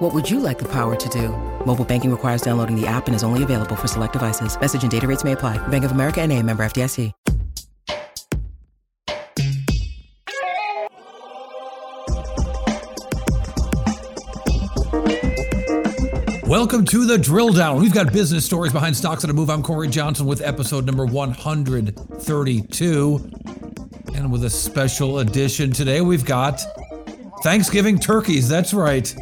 [0.00, 1.28] What would you like the power to do?
[1.66, 4.58] Mobile banking requires downloading the app and is only available for select devices.
[4.58, 5.58] Message and data rates may apply.
[5.68, 7.12] Bank of America and a member FDIC.
[16.46, 17.78] Welcome to the drill down.
[17.78, 19.50] We've got business stories behind stocks a move.
[19.50, 23.30] I'm Cory Johnson with episode number 132.
[24.14, 26.62] And with a special edition today, we've got
[27.42, 28.48] Thanksgiving turkeys.
[28.48, 29.14] That's right.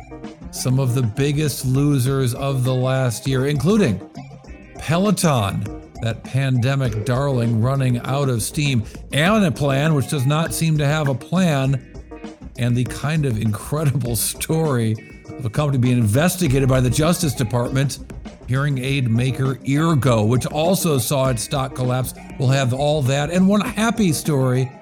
[0.51, 4.01] Some of the biggest losers of the last year, including
[4.79, 5.63] Peloton,
[6.03, 11.09] that pandemic darling running out of steam, and Anaplan which does not seem to have
[11.09, 11.85] a plan,
[12.59, 14.97] and the kind of incredible story
[15.29, 17.99] of a company being investigated by the Justice Department.
[18.49, 22.15] Hearing aid maker Eargo, which also saw its stock collapse.
[22.39, 24.73] We'll have all that and one happy story,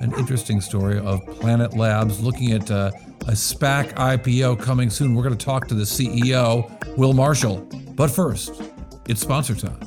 [0.00, 2.90] an interesting story of Planet Labs looking at uh,
[3.22, 5.14] a SPAC IPO coming soon.
[5.14, 7.68] We're going to talk to the CEO, Will Marshall.
[7.94, 8.62] But first,
[9.08, 9.78] it's sponsor time.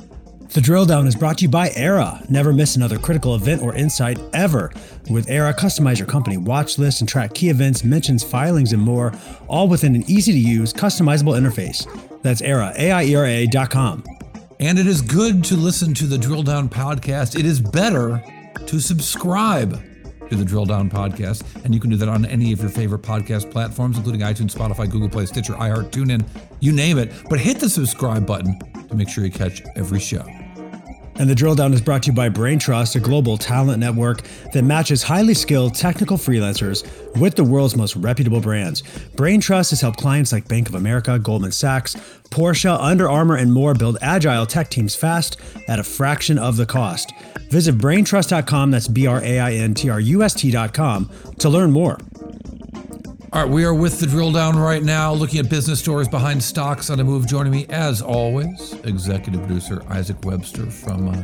[0.50, 2.28] The drill down is brought to you by Aiera.
[2.30, 4.72] Never miss another critical event or insight ever.
[5.10, 9.12] With Aiera, customize your company watch list and track key events, mentions, filings, and more,
[9.46, 11.86] all within an easy to use, customizable interface.
[12.22, 14.02] That's Aiera, A-I-E-R-A dot com.
[14.58, 17.38] And it is good to listen to the Drill Down podcast.
[17.38, 18.24] It is better
[18.66, 19.80] to subscribe
[20.30, 21.44] to the Drill Down podcast.
[21.64, 24.90] And you can do that on any of your favorite podcast platforms, including iTunes, Spotify,
[24.90, 26.26] Google Play, Stitcher, iHeart, TuneIn,
[26.60, 27.12] you name it.
[27.28, 30.24] But hit the subscribe button to make sure you catch every show.
[31.18, 34.22] And the drill down is brought to you by Brain Trust, a global talent network
[34.52, 36.86] that matches highly skilled technical freelancers
[37.20, 38.82] with the world's most reputable brands.
[39.16, 41.96] Braintrust has helped clients like Bank of America, Goldman Sachs,
[42.30, 45.36] Porsche, Under Armour, and more build agile tech teams fast
[45.66, 47.12] at a fraction of the cost.
[47.50, 51.72] Visit braintrust.com, that's B R A I N T R U S T.com, to learn
[51.72, 51.98] more.
[53.30, 56.42] All right, we are with the drill down right now, looking at business stories behind
[56.42, 57.26] stocks on a move.
[57.26, 61.22] Joining me, as always, executive producer Isaac Webster from uh,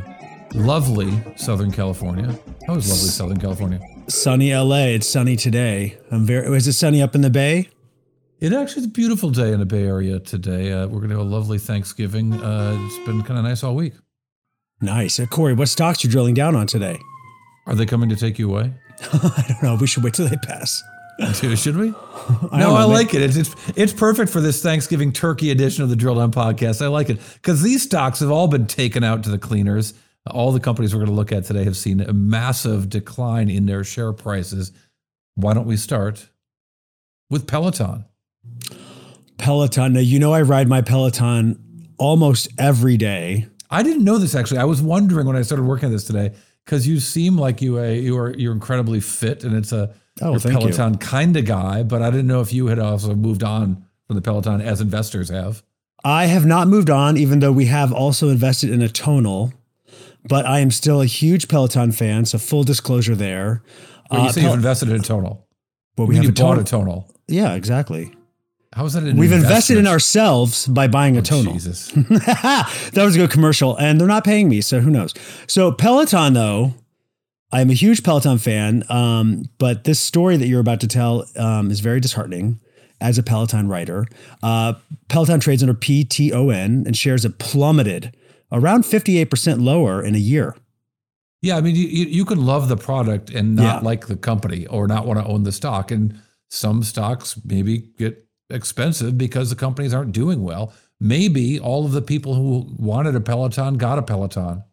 [0.53, 2.37] lovely Southern California.
[2.67, 3.79] How is lovely Southern California?
[4.07, 4.89] Sunny LA.
[4.93, 5.97] It's sunny today.
[6.11, 6.55] I'm very.
[6.55, 7.69] Is it sunny up in the Bay?
[8.39, 10.73] It actually is a beautiful day in the Bay Area today.
[10.73, 12.33] Uh, we're going to have a lovely Thanksgiving.
[12.33, 13.93] Uh, it's been kind of nice all week.
[14.79, 15.19] Nice.
[15.19, 16.99] Uh, Cory, what stocks you drilling down on today?
[17.65, 18.75] Are they coming to take you away?
[19.11, 19.75] I don't know.
[19.81, 20.83] We should wait till they pass.
[21.33, 21.89] Should we?
[22.51, 23.21] I no, I like it.
[23.21, 26.83] It's, it's it's perfect for this Thanksgiving turkey edition of the Drill Down podcast.
[26.83, 29.93] I like it because these stocks have all been taken out to the cleaners.
[30.29, 33.65] All the companies we're going to look at today have seen a massive decline in
[33.65, 34.71] their share prices.
[35.35, 36.29] Why don't we start
[37.29, 38.05] with Peloton?
[39.37, 39.93] Peloton.
[39.93, 43.47] Now, you know, I ride my Peloton almost every day.
[43.69, 44.57] I didn't know this actually.
[44.57, 46.33] I was wondering when I started working on this today
[46.65, 50.27] because you seem like you a you are you're incredibly fit and it's a Oh,
[50.29, 50.59] you're a thank you.
[50.69, 51.83] Peloton kind of guy.
[51.83, 55.29] But I didn't know if you had also moved on from the Peloton as investors
[55.29, 55.63] have.
[56.03, 59.53] I have not moved on, even though we have also invested in a tonal,
[60.27, 62.25] but I am still a huge Peloton fan.
[62.25, 63.63] So, full disclosure there.
[64.11, 65.47] Well, you Uh, say Pel- you've invested in a tonal.
[65.97, 67.09] well, We have you a bought a tonal.
[67.27, 68.13] Yeah, exactly.
[68.73, 69.03] How is that?
[69.03, 71.53] An We've invested in ourselves by buying a tonal.
[71.53, 71.87] Jesus.
[71.95, 75.13] that was a good commercial, and they're not paying me, so who knows?
[75.47, 76.73] So Peloton, though,
[77.55, 81.71] I'm a huge Peloton fan, um, but this story that you're about to tell um,
[81.71, 82.59] is very disheartening.
[83.01, 84.07] As a Peloton writer,
[84.41, 84.73] uh,
[85.09, 88.15] Peloton trades under PTON and shares have plummeted
[88.51, 90.55] around 58% lower in a year.
[91.41, 93.79] Yeah, I mean, you, you you can love the product and not Yeah.
[93.89, 95.91] like the company or not want to own the stock.
[95.91, 100.73] And some stocks maybe get expensive because the companies aren't doing well.
[100.99, 104.63] Maybe all of the people who wanted a Peloton got a Peloton.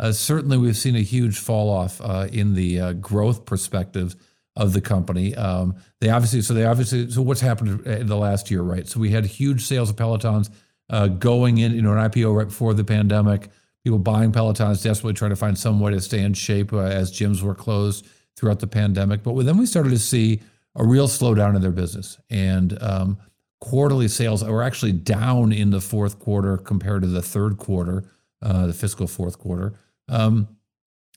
[0.00, 4.16] Uh, certainly, we've seen a huge fall off uh, in the uh, growth perspectives
[4.56, 5.34] of the company.
[5.36, 8.88] Um, they obviously, so they obviously, so what's happened in the last year, right?
[8.88, 10.50] So we had huge sales of Pelotons
[10.88, 13.48] uh, going in, you know, an IPO right before the pandemic.
[13.84, 17.12] People buying Pelotons, desperately trying to find some way to stay in shape uh, as
[17.12, 18.06] gyms were closed
[18.36, 19.22] throughout the pandemic.
[19.22, 20.40] But then we started to see
[20.76, 23.18] a real slowdown in their business, and um,
[23.60, 28.04] quarterly sales were actually down in the fourth quarter compared to the third quarter,
[28.42, 29.74] uh, the fiscal fourth quarter,
[30.10, 30.48] um,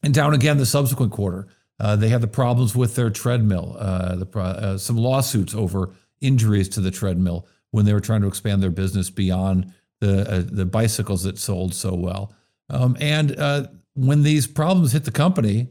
[0.04, 1.48] and down again the subsequent quarter.
[1.80, 6.70] Uh, they had the problems with their treadmill, uh, the, uh, some lawsuits over injuries
[6.70, 10.66] to the treadmill when they were trying to expand their business beyond the uh, the
[10.66, 12.34] bicycles that sold so well.
[12.70, 15.68] Um, and uh, when these problems hit the company,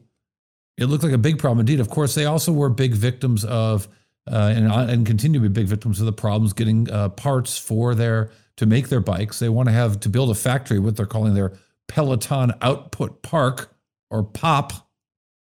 [0.77, 1.81] it looked like a big problem indeed.
[1.81, 3.89] Of course, they also were big victims of
[4.31, 6.87] uh, and, and continue to be big victims of the problems getting
[7.17, 9.39] parts for their to make their bikes.
[9.39, 11.53] They want to have to build a factory, what they're calling their
[11.89, 13.75] Peloton Output Park
[14.11, 14.73] or POP,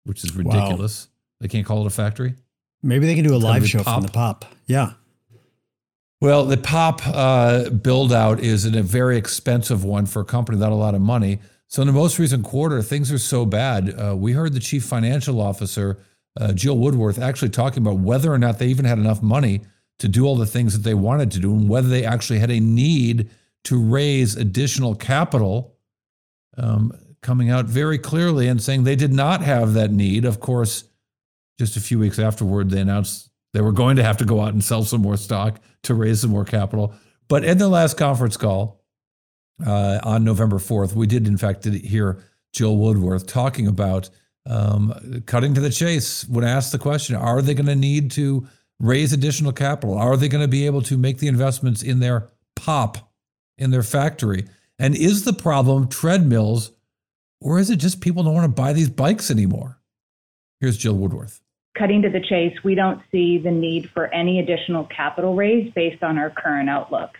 [0.04, 1.06] which is ridiculous.
[1.06, 1.10] Wow.
[1.40, 2.34] They can't call it a factory.
[2.82, 3.94] Maybe they can do a it's live show pop.
[3.96, 4.44] from the POP.
[4.66, 4.92] Yeah.
[6.20, 10.72] Well, the POP uh, build out is a very expensive one for a company without
[10.72, 11.40] a lot of money.
[11.66, 13.98] So in the most recent quarter, things are so bad.
[13.98, 15.98] Uh, we heard the chief financial officer,
[16.38, 19.62] uh, Jill Woodworth, actually talking about whether or not they even had enough money
[19.98, 22.50] to do all the things that they wanted to do and whether they actually had
[22.50, 23.30] a need
[23.64, 25.74] to raise additional capital.
[26.56, 30.24] Um, coming out very clearly and saying they did not have that need.
[30.24, 30.84] Of course,
[31.58, 34.52] just a few weeks afterward, they announced they were going to have to go out
[34.52, 36.94] and sell some more stock to raise some more capital.
[37.28, 38.84] But in the last conference call
[39.64, 44.10] uh, on November 4th, we did, in fact, hear Jill Woodworth talking about
[44.44, 48.46] um, cutting to the chase when asked the question are they going to need to
[48.80, 49.96] raise additional capital?
[49.96, 53.12] Are they going to be able to make the investments in their pop,
[53.56, 54.46] in their factory?
[54.82, 56.72] And is the problem treadmills,
[57.40, 59.78] or is it just people don't want to buy these bikes anymore?
[60.58, 61.40] Here's Jill Woodworth.
[61.78, 66.02] Cutting to the chase, we don't see the need for any additional capital raise based
[66.02, 67.10] on our current outlook.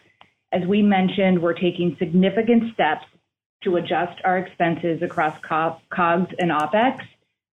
[0.50, 3.06] As we mentioned, we're taking significant steps
[3.62, 6.98] to adjust our expenses across COGS and OpEx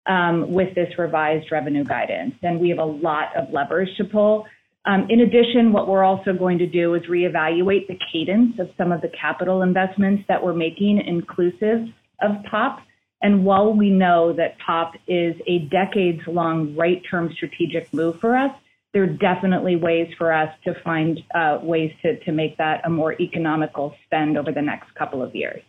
[0.04, 2.34] um, with this revised revenue guidance.
[2.42, 4.44] And we have a lot of levers to pull.
[4.86, 8.92] Um, in addition, what we're also going to do is reevaluate the cadence of some
[8.92, 11.88] of the capital investments that we're making, inclusive
[12.20, 12.80] of POP.
[13.22, 18.36] And while we know that POP is a decades long right term strategic move for
[18.36, 18.50] us,
[18.92, 22.90] there are definitely ways for us to find uh, ways to, to make that a
[22.90, 25.62] more economical spend over the next couple of years.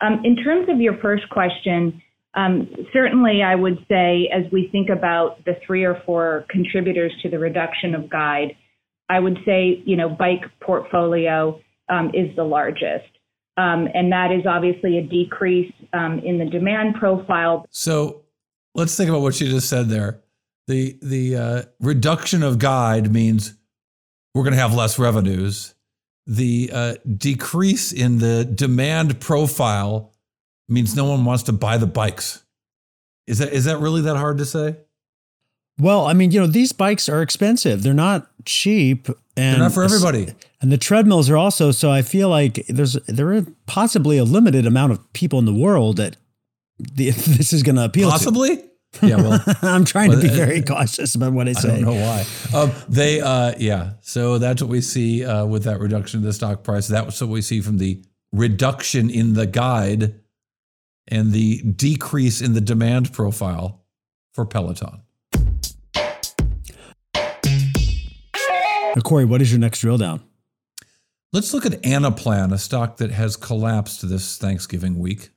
[0.00, 2.02] Um, in terms of your first question,
[2.34, 7.28] um, certainly, I would say as we think about the three or four contributors to
[7.28, 8.56] the reduction of guide,
[9.08, 13.04] I would say, you know, bike portfolio um, is the largest.
[13.58, 17.66] Um, and that is obviously a decrease um, in the demand profile.
[17.70, 18.22] So
[18.74, 20.20] let's think about what you just said there.
[20.68, 23.54] The, the uh, reduction of guide means
[24.34, 25.74] we're going to have less revenues.
[26.26, 30.11] The uh, decrease in the demand profile
[30.72, 32.42] means no one wants to buy the bikes.
[33.26, 34.76] Is that is that really that hard to say?
[35.78, 37.82] Well, I mean, you know, these bikes are expensive.
[37.82, 40.34] They're not cheap and They're not for everybody.
[40.60, 44.66] And the treadmills are also so I feel like there's there are possibly a limited
[44.66, 46.16] amount of people in the world that
[46.78, 48.56] the, this is going to appeal to possibly?
[48.56, 48.68] to.
[49.00, 51.70] Yeah, well, I'm trying well, to be very cautious about what I say.
[51.70, 52.26] I don't know why.
[52.54, 53.92] Um, they, uh, yeah.
[54.02, 56.88] So that's what we see uh, with that reduction in the stock price.
[56.88, 58.02] That's what we see from the
[58.32, 60.20] reduction in the guide
[61.08, 63.84] and the decrease in the demand profile
[64.32, 65.02] for Peloton.
[68.94, 70.22] Now, Cory, what is your next drill down?
[71.32, 75.30] Let's look at Anaplan, a stock that has collapsed this Thanksgiving week.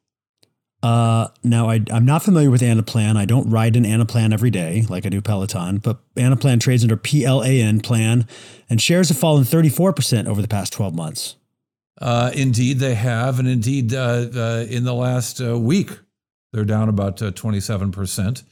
[0.83, 3.15] Uh, now, I, am not familiar with Anaplan.
[3.15, 6.97] I don't ride an Anaplan every day like I do Peloton, but Anaplan trades under
[6.97, 8.27] PLAN plan,
[8.69, 11.38] and shares have fallen 34% over the past 12 months.
[12.00, 13.39] Uh, indeed, they have.
[13.39, 15.92] And indeed, uh, uh, in the last uh, week,
[16.51, 18.44] they're down about 27%.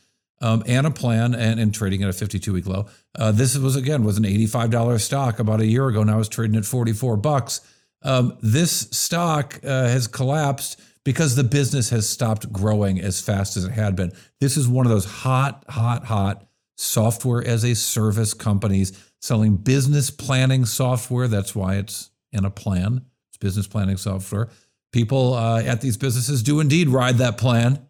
[0.42, 2.88] Uh, um, Anaplan and, and trading at a 52 week low.
[3.32, 6.04] This was, again, was an $85 stock about a year ago.
[6.04, 7.62] Now it's trading at 44 bucks.
[8.02, 13.72] Um, this stock has collapsed because the business has stopped growing as fast as it
[13.72, 14.12] had been.
[14.42, 18.92] This is one of those hot, hot, hot software as a service companies
[19.22, 21.30] selling business planning software.
[21.30, 23.04] That's why it's in a Anaplan
[23.44, 24.50] business planning software.
[24.94, 27.86] People uh, at these businesses do indeed ride that plan.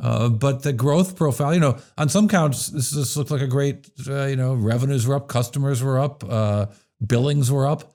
[0.00, 3.46] Uh, but the growth profile, you know, on some counts, this just looked like a
[3.46, 6.66] great, uh, you know, revenues were up, customers were up, uh,
[7.04, 7.94] billings were up.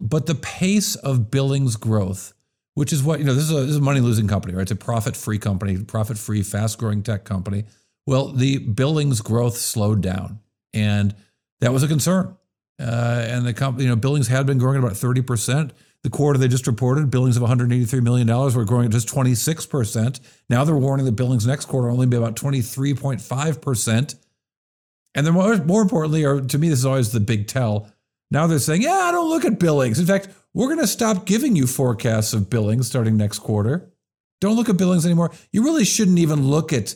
[0.00, 2.34] But the pace of billings growth,
[2.74, 4.62] which is what, you know, this is a, this is a money losing company, right?
[4.62, 7.64] It's a profit free company, profit free, fast growing tech company.
[8.06, 10.40] Well, the billings growth slowed down.
[10.72, 11.14] And
[11.60, 12.36] that was a concern.
[12.80, 15.70] Uh, and the company, you know, billings had been growing at about 30%.
[16.04, 20.20] The quarter they just reported, billings of $183 million were growing at just 26%.
[20.50, 24.14] Now they're warning that billings next quarter only be about 23.5%.
[25.14, 27.90] And then more, more importantly, or to me, this is always the big tell.
[28.30, 29.98] Now they're saying, yeah, I don't look at billings.
[29.98, 33.90] In fact, we're going to stop giving you forecasts of billings starting next quarter.
[34.40, 35.32] Don't look at billings anymore.
[35.52, 36.94] You really shouldn't even look at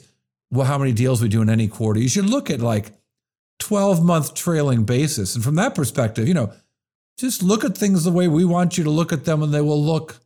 [0.51, 2.01] well, how many deals we do in any quarter.
[2.01, 2.93] You should look at like
[3.61, 5.35] 12 month trailing basis.
[5.35, 6.53] And from that perspective, you know,
[7.19, 9.61] just look at things the way we want you to look at them, and they
[9.61, 10.21] will look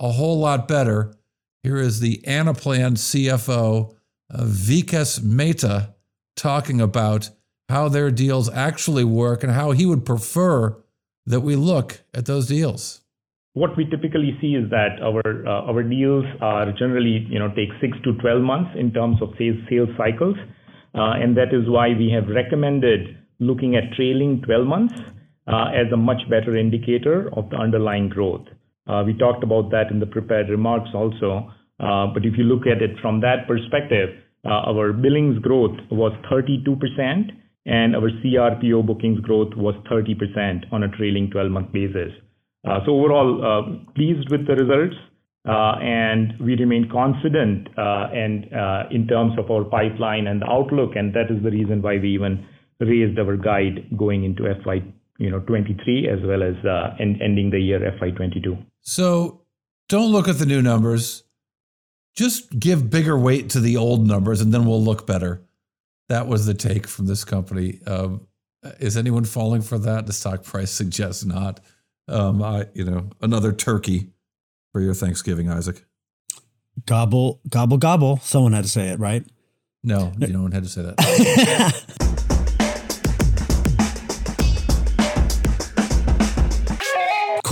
[0.00, 1.14] a whole lot better.
[1.62, 3.94] Here is the Anaplan CFO,
[4.28, 5.94] uh, Vikas Mehta,
[6.36, 7.30] talking about
[7.68, 10.76] how their deals actually work and how he would prefer
[11.24, 13.00] that we look at those deals.
[13.54, 17.68] What we typically see is that our uh, our deals are generally you know take
[17.80, 20.36] six to 12 months in terms of sales sales cycles,
[20.94, 24.94] uh, and that is why we have recommended looking at trailing 12 months
[25.46, 28.46] as a much better indicator of the underlying growth.
[28.86, 31.50] Uh, we talked about that in the prepared remarks also.
[31.80, 34.10] Uh, but if you look at it from that perspective,
[34.44, 37.30] uh, our billings growth was 32%,
[37.64, 42.12] and our CRPO bookings growth was 30% on a trailing 12-month basis.
[42.66, 44.96] Uh, so overall, uh, pleased with the results,
[45.48, 48.44] uh, and we remain confident and
[48.92, 52.14] in terms of our pipeline and the outlook, and that is the reason why we
[52.14, 52.46] even
[52.80, 54.82] raised our guide going into FY
[55.22, 56.56] you know 23 as well as
[56.98, 58.56] ending the year FY 22.
[58.80, 59.42] So
[59.88, 61.22] don't look at the new numbers.
[62.14, 65.42] Just give bigger weight to the old numbers, and then we'll look better.
[66.08, 67.80] That was the take from this company.
[67.86, 68.26] Um,
[68.80, 70.06] is anyone falling for that?
[70.06, 71.60] The stock price suggests not.
[72.08, 74.10] Um, I, you know, another turkey
[74.72, 75.84] for your Thanksgiving, Isaac.
[76.84, 78.18] Gobble, gobble, gobble.
[78.18, 79.24] Someone had to say it, right?
[79.84, 82.08] No, no one had to say that.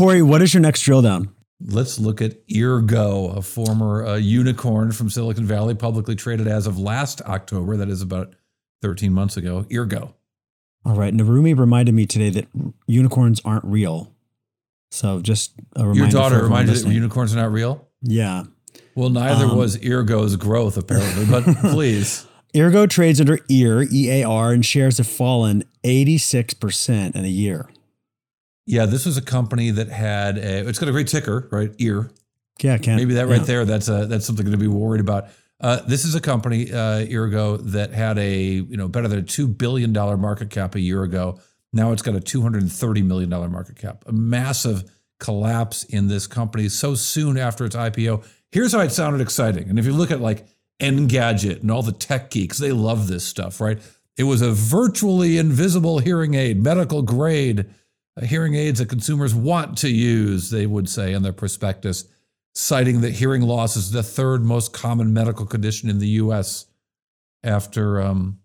[0.01, 1.29] Cory, what is your next drill down?
[1.61, 6.79] Let's look at Eargo, a former uh, unicorn from Silicon Valley, publicly traded as of
[6.79, 7.77] last October.
[7.77, 8.35] That is about
[8.81, 9.67] 13 months ago.
[9.71, 10.15] Eargo.
[10.87, 11.13] All right.
[11.13, 12.49] Narumi reminded me today that
[12.87, 14.11] unicorns aren't real.
[14.91, 16.01] So just a reminder.
[16.01, 17.87] Your daughter reminded you that unicorns are not real?
[18.01, 18.45] Yeah.
[18.95, 22.27] Well, neither um, was Eargo's growth, apparently, but please.
[22.55, 27.69] Eargo trades under EAR, EAR, and shares have fallen 86% in a year.
[28.71, 31.73] Yeah, this was a company that had a, it's got a great ticker, right?
[31.79, 32.09] Ear.
[32.63, 33.45] Yeah, can maybe that right yeah.
[33.45, 33.65] there.
[33.65, 35.29] That's a that's something to be worried about.
[35.61, 39.09] Uh, this is a company uh, a year ago that had a you know better
[39.09, 41.41] than a two billion dollar market cap a year ago.
[41.73, 44.05] Now it's got a two hundred and thirty million dollar market cap.
[44.07, 44.85] A massive
[45.19, 48.25] collapse in this company so soon after its IPO.
[48.53, 49.69] Here's how it sounded exciting.
[49.69, 50.47] And if you look at like
[50.79, 53.81] Engadget and all the tech geeks, they love this stuff, right?
[54.17, 57.67] It was a virtually invisible hearing aid, medical grade
[58.25, 62.05] hearing aids that consumers want to use, they would say in their prospectus,
[62.55, 66.67] citing that hearing loss is the third most common medical condition in the US
[67.43, 68.39] after, um,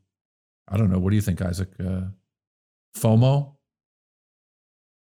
[0.67, 1.69] I don't know, what do you think, Isaac?
[1.79, 2.01] Uh,
[2.97, 3.53] FOMO?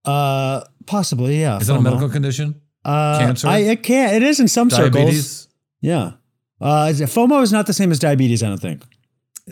[0.03, 1.57] Uh, possibly, yeah.
[1.57, 1.67] Is FOMO.
[1.67, 2.61] that a medical condition?
[2.83, 3.47] Uh, Cancer?
[3.47, 4.15] I, it can't.
[4.15, 4.93] It is in some circles.
[4.93, 5.25] diabetes?
[5.25, 5.53] circles.
[5.81, 6.11] Yeah.
[6.59, 8.83] Uh, FOMO is not the same as diabetes, I don't think.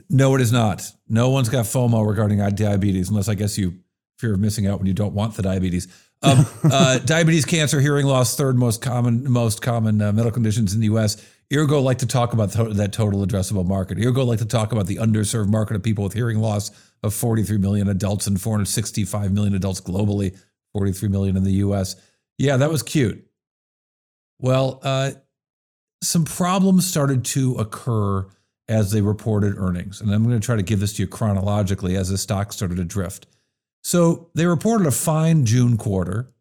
[0.09, 0.91] No, it is not.
[1.07, 3.79] No one's got FOMO regarding diabetes, unless I guess you
[4.25, 5.87] fear of missing out when you don't want the diabetes.
[6.23, 10.79] Um, uh, diabetes, cancer, hearing loss, third most common most common uh, medical conditions in
[10.79, 11.23] the U.S.
[11.53, 13.99] Eargo like to talk about th- that total addressable market.
[13.99, 16.71] Eargo like to talk about the underserved market of people with hearing loss
[17.03, 20.35] of 43 million adults and 465 million adults globally,
[20.73, 21.95] 43 million in the U.S.
[22.39, 23.23] Yeah, that was cute.
[24.39, 25.11] Well, uh,
[26.01, 28.27] some problems started to occur
[28.67, 31.95] as they reported earnings, and I'm going to try to give this to you chronologically
[31.95, 33.27] as the stock started to drift.
[33.85, 36.33] So they reported a fine June quarter.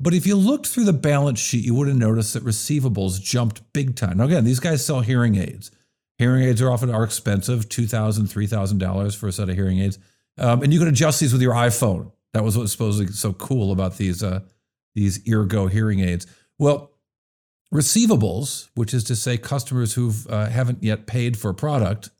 [0.00, 3.72] But if you looked through the balance sheet, you would have noticed that receivables jumped
[3.72, 4.16] big time.
[4.16, 5.70] Now, again, these guys sell hearing aids.
[6.18, 10.00] Hearing aids are often are expensive, $2,000, $3,000 for a set of hearing aids.
[10.36, 12.10] Um, and you can adjust these with your iPhone.
[12.32, 14.40] That was what was supposedly so cool about these, uh,
[14.96, 16.26] these Eargo hearing aids.
[16.58, 16.90] Well,
[17.72, 22.10] receivables, which is to say customers who uh, haven't yet paid for a product,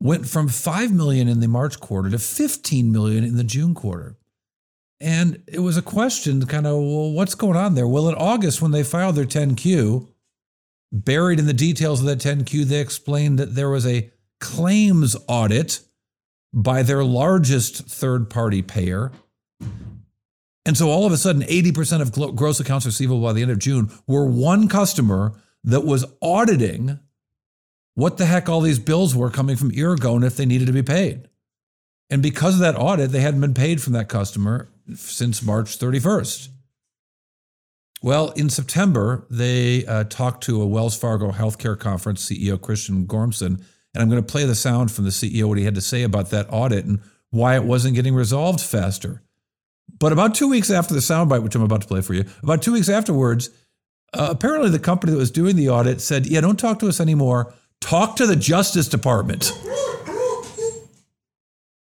[0.00, 4.16] went from 5 million in the March quarter to 15 million in the June quarter.
[5.00, 7.86] And it was a question kind of, well, what's going on there?
[7.86, 10.08] Well, in August, when they filed their 10Q,
[10.92, 14.10] buried in the details of that 10Q, they explained that there was a
[14.40, 15.80] claims audit
[16.52, 19.10] by their largest third party payer.
[20.66, 23.58] And so all of a sudden, 80% of gross accounts receivable by the end of
[23.58, 25.34] June were one customer
[25.64, 26.98] that was auditing
[27.94, 30.72] what the heck all these bills were coming from Eargo and if they needed to
[30.72, 31.28] be paid.
[32.10, 36.48] And because of that audit, they hadn't been paid from that customer since March 31st.
[38.02, 43.64] Well, in September, they uh, talked to a Wells Fargo healthcare conference CEO, Christian Gormsen,
[43.94, 46.02] and I'm going to play the sound from the CEO, what he had to say
[46.02, 49.22] about that audit and why it wasn't getting resolved faster.
[49.98, 52.60] But about two weeks after the soundbite, which I'm about to play for you, about
[52.60, 53.48] two weeks afterwards,
[54.12, 57.00] uh, apparently the company that was doing the audit said, Yeah, don't talk to us
[57.00, 57.54] anymore.
[57.84, 59.52] Talk to the Justice Department.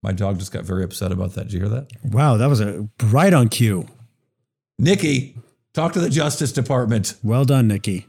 [0.03, 1.45] My dog just got very upset about that.
[1.45, 1.87] Did you hear that?
[2.03, 3.87] Wow, that was a right on cue.
[4.77, 5.35] Nikki,
[5.73, 7.15] talk to the Justice Department.
[7.23, 8.05] Well done, Nikki.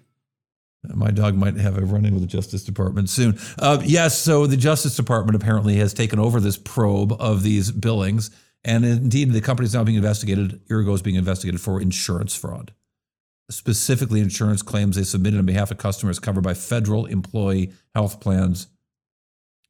[0.85, 3.39] My dog might have a run in with the Justice Department soon.
[3.59, 8.31] Uh, yes, so the Justice Department apparently has taken over this probe of these billings.
[8.63, 12.75] And indeed, the company is now being investigated, Eargo is being investigated for insurance fraud.
[13.51, 18.69] Specifically, insurance claims they submitted on behalf of customers covered by federal employee health plans.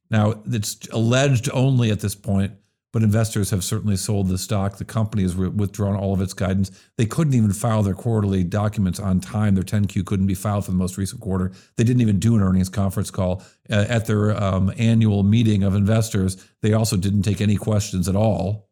[0.09, 2.53] Now, it's alleged only at this point
[2.93, 4.77] but investors have certainly sold the stock.
[4.77, 6.71] The company has withdrawn all of its guidance.
[6.97, 9.55] They couldn't even file their quarterly documents on time.
[9.55, 11.51] Their 10Q couldn't be filed for the most recent quarter.
[11.77, 15.73] They didn't even do an earnings conference call uh, at their um, annual meeting of
[15.73, 16.45] investors.
[16.61, 18.69] They also didn't take any questions at all,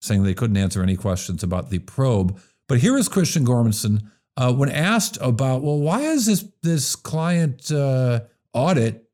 [0.00, 2.40] saying they couldn't answer any questions about the probe.
[2.68, 7.72] But here is Christian Gormsen uh, when asked about, well, why is this this client
[7.72, 8.20] uh,
[8.52, 9.08] audit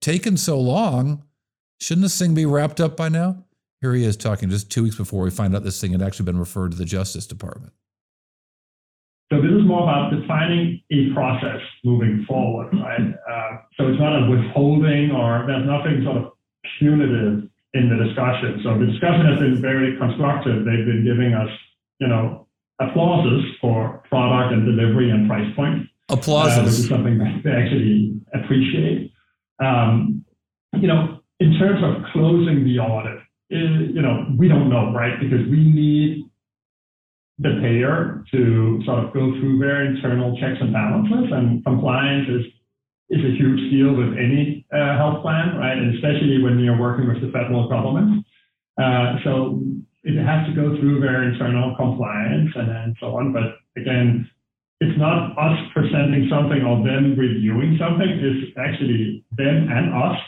[0.00, 1.22] taken so long?
[1.80, 3.44] Shouldn't this thing be wrapped up by now?
[3.80, 6.24] Here he is talking just two weeks before we find out this thing had actually
[6.24, 7.72] been referred to the Justice Department.
[9.32, 13.14] So this is more about defining a process moving forward, right?
[13.28, 16.32] Uh, so it's not a withholding or there's nothing sort of
[16.78, 18.60] punitive in the discussion.
[18.62, 20.64] So the discussion has been very constructive.
[20.64, 21.50] They've been giving us,
[21.98, 22.45] you know,
[22.80, 25.86] applauses for product and delivery and price point.
[26.08, 26.58] Applauses.
[26.58, 29.12] Uh, which is something that they actually appreciate.
[29.58, 30.24] Um,
[30.74, 33.18] you know, in terms of closing the audit,
[33.50, 35.18] it, you know, we don't know, right?
[35.20, 36.30] Because we need
[37.38, 42.52] the payer to sort of go through their internal checks and balances, and compliance is
[43.08, 45.78] is a huge deal with any uh, health plan, right?
[45.78, 48.26] And especially when you're working with the federal government.
[48.82, 49.62] Uh, so
[50.06, 53.32] it has to go through their internal compliance and, and so on.
[53.32, 54.30] But again,
[54.80, 58.08] it's not us presenting something or them reviewing something.
[58.08, 60.18] It's actually them and us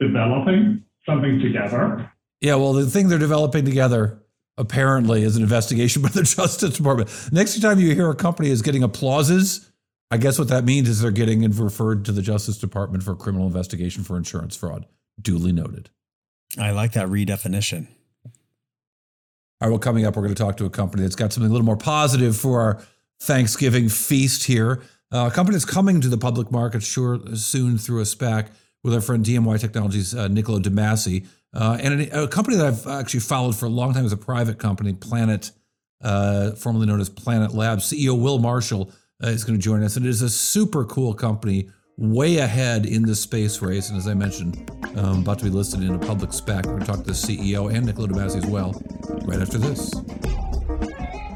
[0.00, 2.10] developing something together.
[2.40, 4.20] Yeah, well, the thing they're developing together
[4.58, 7.08] apparently is an investigation by the Justice Department.
[7.30, 9.70] Next time you hear a company is getting applauses,
[10.10, 13.46] I guess what that means is they're getting referred to the Justice Department for criminal
[13.46, 14.86] investigation for insurance fraud.
[15.20, 15.90] Duly noted.
[16.58, 17.86] I like that redefinition.
[19.62, 21.48] All right, well, coming up, we're going to talk to a company that's got something
[21.48, 22.82] a little more positive for our
[23.20, 24.82] Thanksgiving feast here.
[25.12, 28.48] Uh, a company that's coming to the public market sure soon through a SPAC
[28.82, 32.86] with our friend DMY Technologies, uh, Niccolo DeMasi, uh, and a, a, company that I've
[32.88, 35.52] actually followed for a long time as a private company, Planet,
[36.00, 37.84] uh, formerly known as Planet Labs.
[37.92, 38.90] CEO Will Marshall
[39.22, 39.96] uh, is going to join us.
[39.96, 41.70] And it is a super cool company,
[42.02, 43.88] way ahead in the space race.
[43.88, 46.66] And as I mentioned, um, about to be listed in a public SPAC.
[46.66, 48.82] We're going to talk to the CEO and Niccolo de as well
[49.24, 49.90] right after this.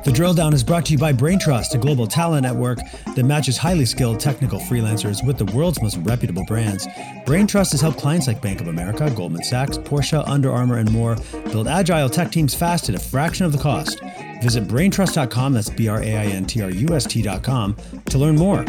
[0.05, 2.79] The Drill Down is brought to you by Braintrust, a global talent network
[3.17, 6.87] that matches highly skilled technical freelancers with the world's most reputable brands.
[7.27, 11.17] Braintrust has helped clients like Bank of America, Goldman Sachs, Porsche, Under Armour, and more
[11.51, 14.01] build agile tech teams fast at a fraction of the cost.
[14.43, 17.77] Visit braintrust.com, that's B R A I N T R U S T.com,
[18.09, 18.65] to learn more.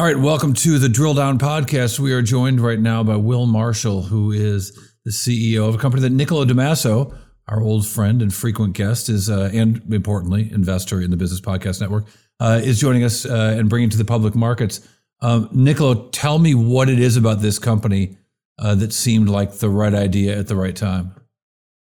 [0.00, 1.98] All right, welcome to the Drill Down podcast.
[1.98, 4.72] We are joined right now by Will Marshall, who is
[5.04, 7.14] the CEO of a company that Niccolo de Masi
[7.48, 11.82] our old friend and frequent guest is, uh, and importantly, investor in the Business Podcast
[11.82, 12.06] Network,
[12.40, 14.88] uh, is joining us uh, and bringing to the public markets.
[15.20, 18.16] Um, Niccolo, tell me what it is about this company
[18.58, 21.14] uh, that seemed like the right idea at the right time.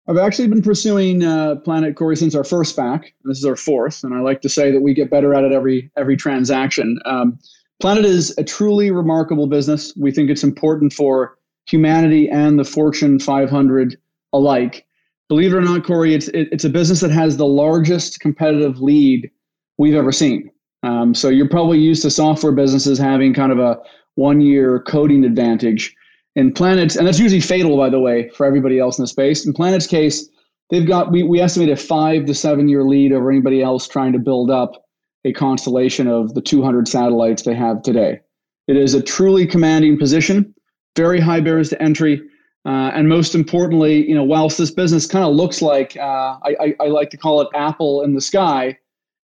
[0.07, 3.07] I've actually been pursuing uh, Planet Cory since our first SPAC.
[3.25, 5.51] This is our fourth, and I like to say that we get better at it
[5.51, 7.01] every every transaction.
[7.07, 7.41] Um,
[7.85, 9.95] Planet is a truly remarkable business.
[9.95, 11.37] We think it's important for
[11.69, 13.99] humanity and the Fortune 500
[14.33, 14.87] alike
[15.29, 18.81] believe it or not, Cory, it's it, it's a business that has the largest competitive
[18.81, 19.31] lead
[19.79, 20.51] we've ever seen.
[20.83, 23.79] Um, so you're probably used to software businesses having kind of a
[24.15, 25.95] one year coding advantage.
[26.37, 29.47] In Planet's, and that's usually fatal, by the way, for everybody else in the space.
[29.47, 30.29] In Planet's case,
[30.71, 34.13] they've got we, we estimate a five to seven year lead over anybody else trying
[34.13, 34.84] to build up
[35.25, 38.21] a constellation of the 200 satellites they have today.
[38.69, 40.55] It is a truly commanding position,
[40.97, 42.23] very high barriers to entry
[42.67, 46.75] uh, and most importantly, you know, whilst this business kind of looks like uh, I,
[46.81, 48.79] I, like to call it Apple in the sky,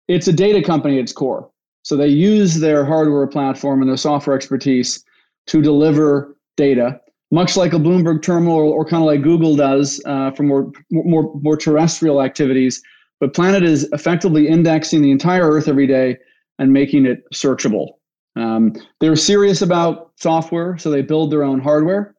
[0.07, 1.51] it's a data company at its core.
[1.83, 5.03] So they use their hardware platform and their software expertise
[5.47, 10.01] to deliver data, much like a Bloomberg terminal or, or kind of like Google does
[10.05, 12.81] uh, for more, more more terrestrial activities.
[13.19, 16.17] But Planet is effectively indexing the entire Earth every day
[16.59, 17.93] and making it searchable.
[18.35, 22.15] Um, they're serious about software, so they build their own hardware.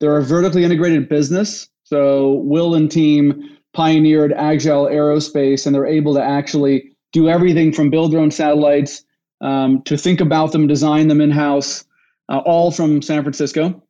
[0.00, 1.68] They're a vertically integrated business.
[1.84, 7.90] So Will and team pioneered agile aerospace, and they're able to actually do everything from
[7.90, 9.04] build their own satellites
[9.40, 11.84] um, to think about them, design them in house,
[12.28, 13.82] uh, all from San Francisco.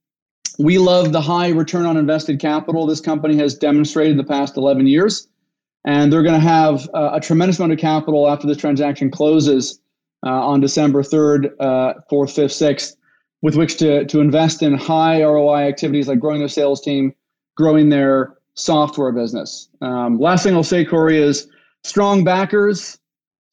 [0.58, 4.56] We love the high return on invested capital this company has demonstrated in the past
[4.56, 5.28] 11 years.
[5.86, 9.80] And they're going to have uh, a tremendous amount of capital after this transaction closes
[10.26, 12.96] uh, on December 3rd, uh, 4th, 5th, 6th,
[13.42, 17.14] with which to, to invest in high ROI activities like growing their sales team,
[17.56, 19.68] growing their software business.
[19.80, 21.46] Um, last thing I'll say, Cory, is
[21.84, 22.98] strong backers,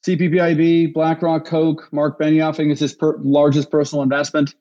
[0.07, 4.55] CPPIB, BlackRock, Koch, Mark Benioff, I think is his per- largest personal investment.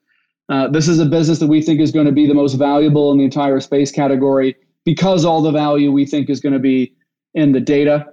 [0.49, 3.11] Uh, this is a business that we think is going to be the most valuable
[3.13, 6.95] in the entire space category because all the value we think is going to be
[7.35, 8.07] in the data.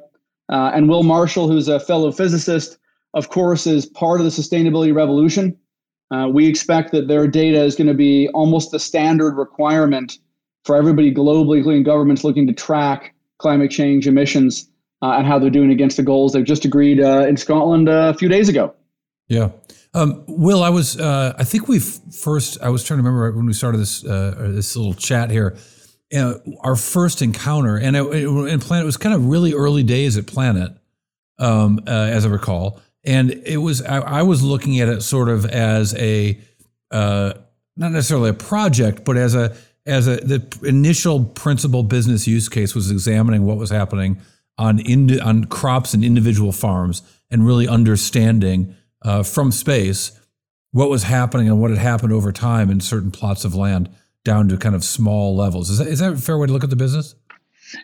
[0.52, 2.78] Uh, and Will Marshall, who's a fellow physicist,
[3.14, 5.58] of course, is part of the sustainability revolution.
[6.12, 10.18] Uh, we expect that their data is going to be almost the standard requirement
[10.66, 14.70] for everybody globally, including governments looking to track climate change emissions
[15.02, 18.12] uh, and how they're doing against the goals they've just agreed uh, in Scotland uh,
[18.14, 18.74] a few days ago.
[19.28, 19.52] Yeah.
[19.94, 23.46] Um, Will, I was, uh, I think we first, I was trying to remember when
[23.46, 25.58] we started this, this little chat here
[26.16, 30.26] uh, our first encounter, and it, it, Planet was kind of really early days at
[30.26, 30.74] Planet,
[31.38, 35.30] um, uh, as I recall, and it was I, I, was looking at it sort
[35.30, 36.40] of as a
[36.92, 37.34] uh,
[37.78, 42.74] not necessarily a project, but as a as a the initial principal business use case
[42.74, 44.20] was examining what was happening
[44.58, 44.82] on
[45.22, 50.12] on crops and individual farms, and really understanding uh, from space
[50.72, 53.90] what was happening and what had happened over time in certain plots of land
[54.24, 55.70] down to kind of small levels.
[55.70, 57.16] Is that, is that a fair way to look at the business?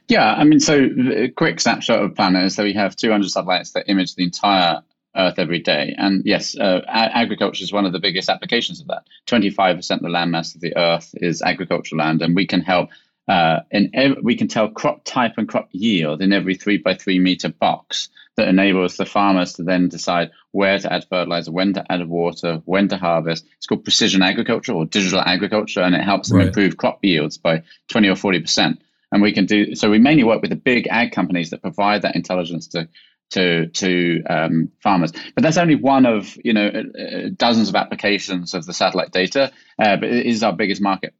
[0.08, 3.71] Yeah, I mean, so a quick snapshot of Planet is that we have 200 satellites
[3.71, 4.82] that image the entire
[5.15, 5.95] Earth every day.
[5.98, 9.04] And yes, uh, agriculture is one of the biggest applications of that.
[9.28, 12.89] 25% of the landmass of the Earth is agricultural land, and we can help.
[13.28, 16.93] Uh, in ev- we can tell crop type and crop yield in every three by
[16.93, 21.74] three meter box that enables the farmers to then decide where to add fertilizer, when
[21.74, 23.45] to add water, when to harvest.
[23.58, 26.48] It's called precision agriculture or digital agriculture, and it helps them right.
[26.48, 28.78] improve crop yields by 20 or 40%.
[29.12, 29.89] And we can do so.
[29.89, 32.89] We mainly work with the big ag companies that provide that intelligence to
[33.32, 35.12] to to um, farmers.
[35.12, 39.12] But that's only one of you know uh, uh dozens of applications of the satellite
[39.12, 39.52] data.
[39.80, 41.13] Uh, but it is our biggest market.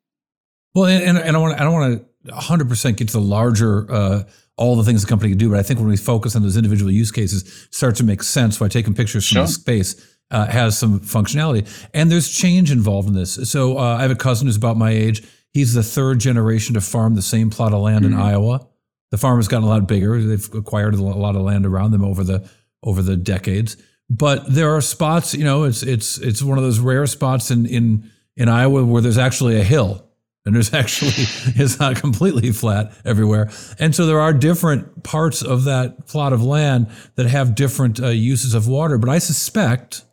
[0.74, 3.90] Well, and, and I want I don't want to 100 percent get to the larger
[3.90, 4.24] uh,
[4.58, 5.50] all the things the company can do.
[5.50, 8.58] But I think when we focus on those individual use cases, starts to make sense
[8.58, 9.44] by taking pictures from sure.
[9.44, 10.12] the space.
[10.32, 13.36] Uh, has some functionality, and there's change involved in this.
[13.48, 15.24] So uh, I have a cousin who's about my age.
[15.52, 18.16] He's the third generation to farm the same plot of land mm-hmm.
[18.16, 18.68] in Iowa.
[19.12, 20.20] The farm has gotten a lot bigger.
[20.20, 22.50] They've acquired a lot of land around them over the
[22.84, 23.78] over the decades.
[24.10, 27.66] But there are spots, you know, it's it's it's one of those rare spots in
[27.66, 30.05] in in Iowa where there's actually a hill
[30.46, 31.14] and there's actually
[31.56, 33.50] it's not completely flat everywhere.
[33.80, 38.08] And so there are different parts of that plot of land that have different uh,
[38.08, 38.98] uses of water.
[38.98, 40.04] But i suspect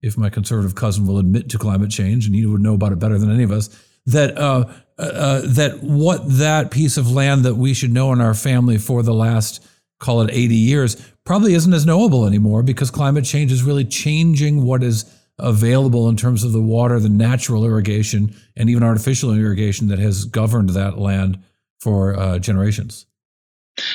[0.00, 2.98] if my conservative cousin will admit to climate change and he would know about it
[2.98, 3.68] better than any of us
[4.06, 4.64] that uh,
[4.98, 8.78] uh, uh that what that piece of land that we should know in our family
[8.78, 9.66] for the last
[9.98, 14.62] call it 80 years probably isn't as knowable anymore because climate change is really changing
[14.62, 15.04] what is
[15.38, 20.24] available in terms of the water, the natural irrigation, and even artificial irrigation that has
[20.24, 21.42] governed that land
[21.80, 23.06] for uh, generations.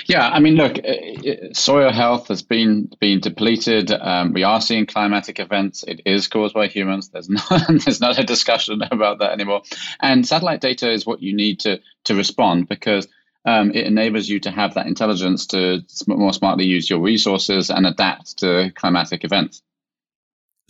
[0.05, 3.91] Yeah, I mean, look, uh, uh, soil health has been been depleted.
[3.91, 5.83] Um, we are seeing climatic events.
[5.83, 7.09] It is caused by humans.
[7.09, 9.63] There's not there's not a discussion about that anymore.
[9.99, 13.07] And satellite data is what you need to to respond because
[13.45, 17.85] um, it enables you to have that intelligence to more smartly use your resources and
[17.85, 19.61] adapt to climatic events.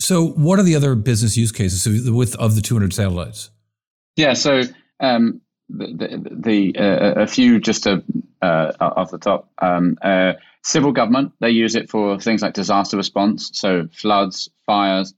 [0.00, 3.50] So, what are the other business use cases with of the 200 satellites?
[4.16, 4.62] Yeah, so
[5.00, 8.02] um, the, the, the uh, a few just to,
[8.42, 9.50] uh, off the top.
[9.60, 15.14] Um, uh, civil government they use it for things like disaster response, so floods, fires.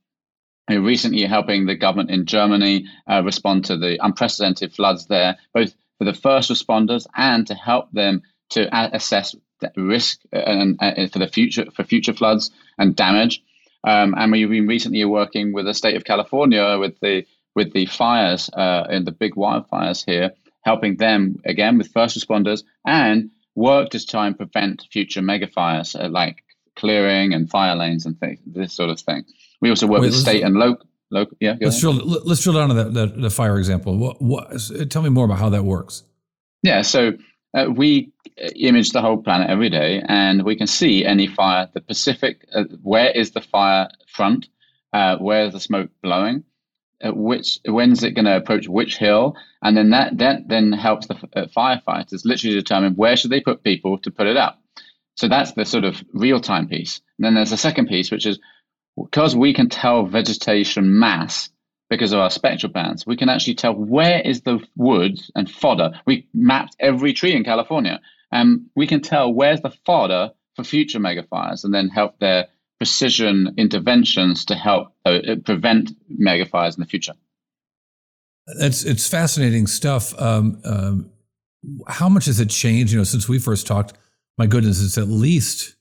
[0.68, 6.04] recently, helping the government in Germany uh, respond to the unprecedented floods there, both for
[6.04, 9.34] the first responders and to help them to assess
[9.76, 13.42] risk and, and for the future for future floods and damage.
[13.86, 17.86] Um, and we've been recently working with the state of California with the with the
[17.86, 23.90] fires uh, and the big wildfires here, helping them again with first responders and work
[23.90, 26.44] to try and prevent future mega fires uh, like
[26.74, 29.24] clearing and fire lanes and things, this sort of thing.
[29.62, 30.86] We also work Wait, with state and local.
[31.10, 31.54] Local, yeah.
[31.60, 33.96] Let's drill, let's drill down to that, the, the fire example.
[33.96, 34.52] What, what,
[34.90, 36.02] tell me more about how that works.
[36.64, 37.12] Yeah, so
[37.54, 41.68] uh, we image the whole planet every day and we can see any fire.
[41.72, 44.48] The pacific uh, where is the fire front?
[44.92, 46.44] Uh, where is the smoke blowing?
[47.02, 49.36] Uh, which when is it going to approach which hill?
[49.62, 53.62] And then that, that then helps the uh, firefighters literally determine where should they put
[53.62, 54.56] people to put it out
[55.16, 57.00] so that's the sort of real-time piece.
[57.18, 58.38] And then there's a second piece which is
[58.96, 61.50] because we can tell vegetation mass
[61.88, 66.00] because of our spectral bands, we can actually tell where is the woods and fodder.
[66.04, 68.00] We mapped every tree in California
[68.74, 74.44] We can tell where's the fodder for future megafires and then help their precision interventions
[74.46, 77.14] to help uh, prevent megafires in the future.
[78.60, 80.18] It's it's fascinating stuff.
[80.20, 81.10] Um, um,
[81.88, 82.92] how much has it changed?
[82.92, 83.94] You know, since we first talked,
[84.38, 85.74] my goodness, it's at least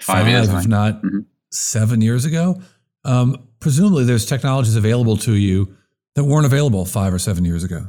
[0.00, 1.20] five, five years, if not mm-hmm.
[1.52, 2.60] seven years ago.
[3.04, 5.76] Um, presumably, there's technologies available to you
[6.16, 7.86] that weren't available five or seven years ago.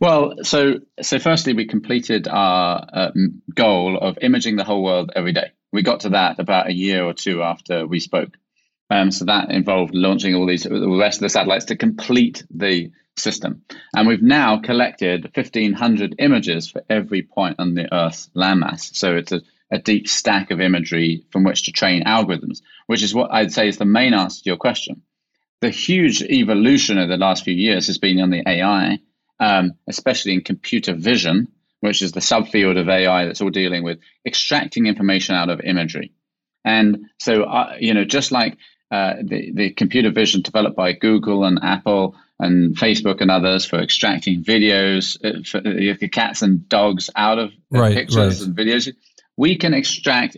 [0.00, 3.10] Well, so so firstly, we completed our uh,
[3.54, 5.52] goal of imaging the whole world every day.
[5.72, 8.36] We got to that about a year or two after we spoke.
[8.90, 12.90] Um, so that involved launching all these the rest of the satellites to complete the
[13.16, 13.62] system.
[13.94, 18.94] And we've now collected 1,500 images for every point on the Earth's landmass.
[18.94, 23.14] So it's a, a deep stack of imagery from which to train algorithms, which is
[23.14, 25.02] what I'd say is the main answer to your question.
[25.60, 29.00] The huge evolution of the last few years has been on the AI,
[29.40, 31.48] um, especially in computer vision,
[31.80, 36.12] which is the subfield of AI that's all dealing with extracting information out of imagery.
[36.64, 38.56] And so, uh, you know, just like
[38.90, 43.80] uh, the, the computer vision developed by Google and Apple and Facebook and others for
[43.80, 48.48] extracting videos, uh, for uh, cats and dogs out of right, pictures right.
[48.48, 48.92] and videos.
[49.36, 50.36] We can extract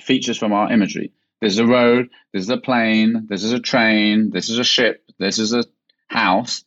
[0.00, 1.12] features from our imagery.
[1.40, 5.38] There's a road, there's a plane, this is a train, this is a ship, this
[5.38, 5.64] is a
[6.06, 6.64] house,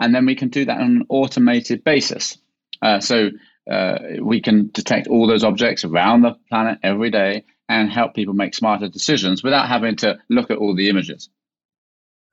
[0.00, 2.38] and then we can do that on an automated basis.
[2.82, 3.30] Uh, so
[3.70, 8.34] uh, we can detect all those objects around the planet every day and help people
[8.34, 11.30] make smarter decisions without having to look at all the images.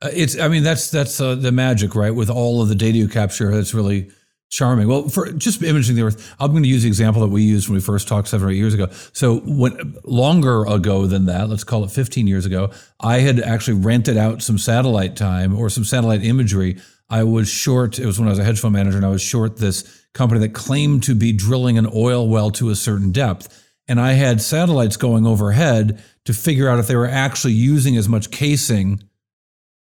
[0.02, 2.14] Uh, it's, I mean, that's that's uh, the magic, right?
[2.14, 4.10] With all of the data you capture, that's really
[4.50, 4.86] charming.
[4.86, 7.68] Well, for just imaging the Earth, I'm going to use the example that we used
[7.68, 8.88] when we first talked seven or eight years ago.
[9.12, 12.70] So, when longer ago than that, let's call it 15 years ago,
[13.00, 16.78] I had actually rented out some satellite time or some satellite imagery.
[17.12, 17.98] I was short.
[17.98, 20.40] It was when I was a hedge fund manager, and I was short this company
[20.40, 23.70] that claimed to be drilling an oil well to a certain depth.
[23.86, 28.08] And I had satellites going overhead to figure out if they were actually using as
[28.08, 29.02] much casing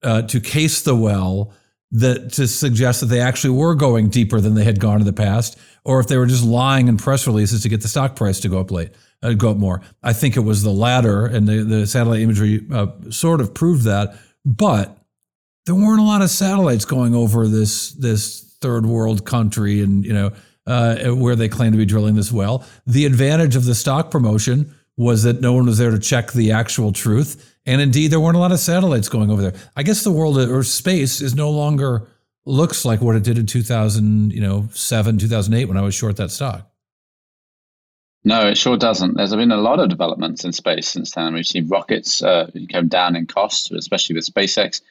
[0.03, 1.51] uh, to case the well
[1.91, 5.11] that to suggest that they actually were going deeper than they had gone in the
[5.11, 8.39] past, or if they were just lying in press releases to get the stock price
[8.39, 9.81] to go up late, uh, go up more.
[10.01, 13.83] I think it was the latter, and the, the satellite imagery uh, sort of proved
[13.83, 14.17] that.
[14.45, 14.97] But
[15.67, 20.13] there weren't a lot of satellites going over this this third world country, and you
[20.13, 20.31] know
[20.65, 22.65] uh, where they claim to be drilling this well.
[22.87, 26.51] The advantage of the stock promotion was that no one was there to check the
[26.51, 27.55] actual truth.
[27.65, 29.53] And indeed, there weren't a lot of satellites going over there.
[29.75, 32.07] I guess the world or space is no longer
[32.45, 36.15] looks like what it did in 2000, you know, seven, 2008 when I was short
[36.15, 36.71] that stock.
[38.23, 39.15] No, it sure doesn't.
[39.15, 41.33] There's been a lot of developments in space since then.
[41.33, 44.81] We've seen rockets uh, come down in cost, especially with SpaceX.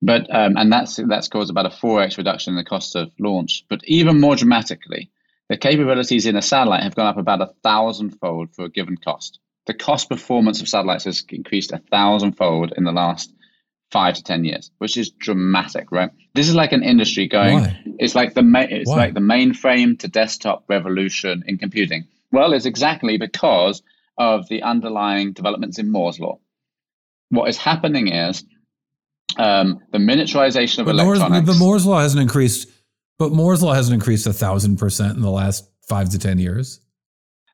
[0.00, 3.64] But um, and that's that's caused about a 4x reduction in the cost of launch.
[3.68, 5.10] But even more dramatically,
[5.48, 9.40] the capabilities in a satellite have gone up about a thousandfold for a given cost
[9.68, 13.32] the cost performance of satellites has increased a thousandfold in the last
[13.92, 16.10] five to ten years, which is dramatic, right?
[16.34, 17.60] This is like an industry going.
[17.60, 17.82] Why?
[17.98, 18.96] It's like the ma- it's Why?
[18.96, 22.08] like the mainframe to desktop revolution in computing.
[22.32, 23.82] Well, it's exactly because
[24.16, 26.38] of the underlying developments in Moore's law.
[27.28, 28.44] What is happening is
[29.36, 31.46] um, the miniaturization of but electronics.
[31.46, 32.68] Moore's, but Moore's law hasn't increased.
[33.18, 36.80] But Moore's law hasn't increased a thousand percent in the last five to ten years.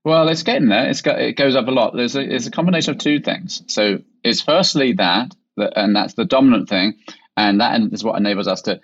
[0.05, 0.89] Well, it's getting there.
[0.89, 1.97] It's got, it goes up a lot.
[1.97, 3.63] There's a, it's a combination of two things.
[3.69, 6.99] So it's firstly that, that, and that's the dominant thing,
[7.39, 8.81] and that is what enables us to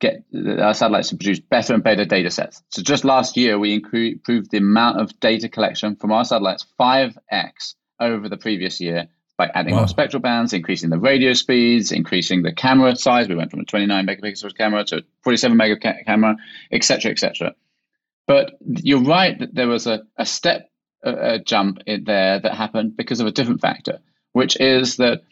[0.00, 0.24] get
[0.60, 2.62] our satellites to produce better and better data sets.
[2.70, 7.74] So just last year, we improved the amount of data collection from our satellites 5x
[8.00, 9.08] over the previous year
[9.38, 9.80] by adding wow.
[9.80, 13.28] more spectral bands, increasing the radio speeds, increasing the camera size.
[13.28, 16.36] We went from a 29 megapixel camera to a 47 megapixel camera,
[16.72, 17.54] et cetera, et cetera.
[18.26, 20.68] But you're right that there was a, a step
[21.02, 24.00] a jump in there that happened because of a different factor,
[24.32, 25.22] which is that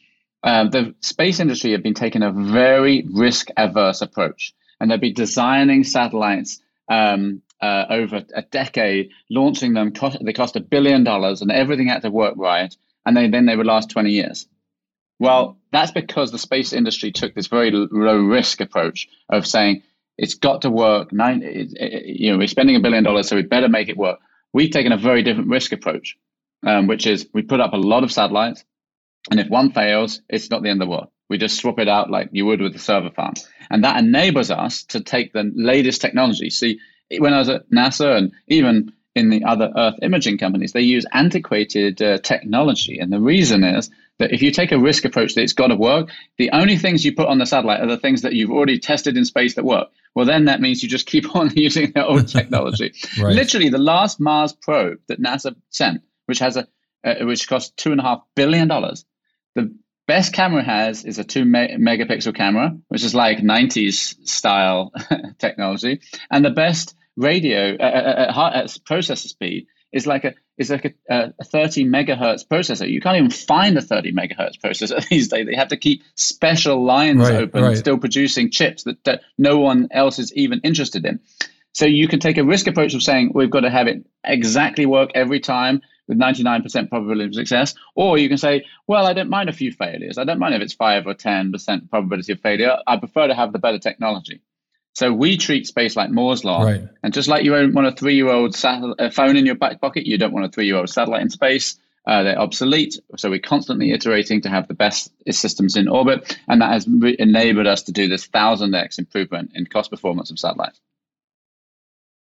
[0.45, 5.13] uh, the space industry had been taking a very risk averse approach, and they'd be
[5.13, 9.93] designing satellites um, uh, over a decade, launching them.
[9.93, 12.75] Cost, they cost a billion dollars, and everything had to work right,
[13.07, 14.47] and they, then they would last 20 years.
[15.19, 19.83] Well, that's because the space industry took this very low risk approach of saying
[20.19, 21.13] it's got to work.
[21.13, 23.97] Nine, it, it, you know, we're spending a billion dollars, so we better make it
[23.97, 24.19] work.
[24.53, 26.19] We've taken a very different risk approach,
[26.67, 28.65] um, which is we put up a lot of satellites,
[29.31, 31.09] and if one fails, it's not the end of the world.
[31.29, 33.35] We just swap it out like you would with a server farm,
[33.71, 36.51] and that enables us to take the latest technology.
[36.51, 36.79] See,
[37.19, 41.07] when I was at NASA and even in the other Earth imaging companies, they use
[41.13, 42.99] antiquated uh, technology.
[42.99, 45.75] And the reason is that if you take a risk approach that it's got to
[45.75, 48.79] work, the only things you put on the satellite are the things that you've already
[48.79, 49.89] tested in space that work.
[50.15, 52.93] Well, then that means you just keep on using the old technology.
[53.21, 53.35] right.
[53.35, 56.69] Literally, the last Mars probe that NASA sent, which has a
[57.03, 59.05] uh, which cost two and a half billion dollars,
[59.55, 59.73] the
[60.07, 64.93] best camera has is a two me- megapixel camera, which is like 90s style
[65.39, 66.01] technology,
[66.31, 70.97] and the best radio uh, uh, uh, uh processor speed is like a is like
[71.11, 72.89] a, a 30 megahertz processor.
[72.89, 75.47] You can't even find a 30 megahertz processor these days.
[75.47, 77.77] They have to keep special lines right, open, right.
[77.77, 81.21] still producing chips that, that no one else is even interested in.
[81.75, 84.87] So you can take a risk approach of saying we've got to have it exactly
[84.87, 89.29] work every time with 99% probability of success, or you can say, well, I don't
[89.29, 90.19] mind a few failures.
[90.19, 92.77] I don't mind if it's five or 10% probability of failure.
[92.87, 94.41] I prefer to have the better technology.
[94.97, 96.63] So we treat space like Moore's law.
[96.63, 96.81] Right.
[97.03, 100.33] And just like you don't want a three-year-old phone in your back pocket, you don't
[100.33, 101.79] want a three-year-old satellite in space.
[102.07, 102.99] Uh, they're obsolete.
[103.19, 106.39] So we're constantly iterating to have the best systems in orbit.
[106.49, 110.39] And that has re- enabled us to do this 1,000x improvement in cost performance of
[110.39, 110.81] satellites.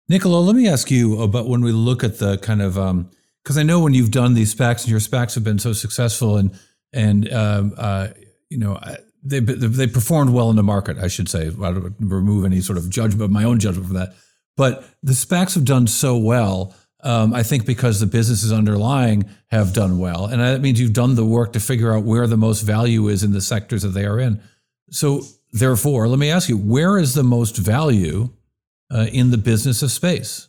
[0.08, 3.60] Niccolo, let me ask you about when we look at the kind of, because um,
[3.60, 6.56] I know when you've done these SPACs and your SPACs have been so successful and,
[6.92, 8.10] and um, uh,
[8.50, 8.78] you know,
[9.22, 11.46] they they performed well in the market, I should say.
[11.46, 14.14] I don't remove any sort of judgment, my own judgment from that.
[14.56, 19.72] But the SPACs have done so well, um, I think, because the businesses underlying have
[19.72, 22.62] done well, and that means you've done the work to figure out where the most
[22.62, 24.40] value is in the sectors that they are in.
[24.90, 28.30] So, therefore, let me ask you: Where is the most value
[28.92, 30.48] uh, in the business of space?